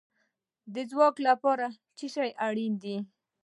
[0.73, 1.65] د ځواک لپاره
[1.97, 2.97] څه شی اړین دی؟